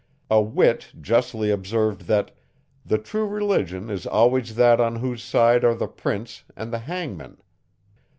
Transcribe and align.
A 0.31 0.41
wit 0.41 0.93
justly 0.99 1.51
observed, 1.51 2.07
that 2.07 2.31
_the 2.87 3.03
true 3.03 3.27
religion 3.27 3.91
is 3.91 4.07
always 4.07 4.55
that, 4.55 4.81
on 4.81 4.95
whose 4.95 5.21
side 5.23 5.63
are 5.63 5.75
the 5.75 5.87
prince 5.87 6.43
and 6.57 6.73
the 6.73 6.79
hangman. 6.79 7.37